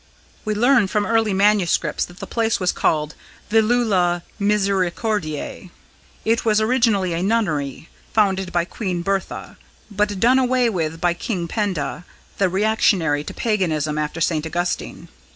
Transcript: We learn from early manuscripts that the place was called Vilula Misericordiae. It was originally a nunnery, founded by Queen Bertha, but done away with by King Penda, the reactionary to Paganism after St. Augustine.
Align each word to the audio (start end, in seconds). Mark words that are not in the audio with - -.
We 0.45 0.55
learn 0.55 0.87
from 0.87 1.05
early 1.05 1.31
manuscripts 1.31 2.05
that 2.05 2.17
the 2.17 2.25
place 2.25 2.59
was 2.59 2.71
called 2.71 3.13
Vilula 3.51 4.23
Misericordiae. 4.39 5.69
It 6.25 6.43
was 6.43 6.59
originally 6.59 7.13
a 7.13 7.21
nunnery, 7.21 7.87
founded 8.11 8.51
by 8.51 8.65
Queen 8.65 9.03
Bertha, 9.03 9.57
but 9.91 10.19
done 10.19 10.39
away 10.39 10.71
with 10.71 10.99
by 10.99 11.13
King 11.13 11.47
Penda, 11.47 12.03
the 12.39 12.49
reactionary 12.49 13.23
to 13.23 13.33
Paganism 13.35 13.99
after 13.99 14.19
St. 14.19 14.43
Augustine. 14.43 15.07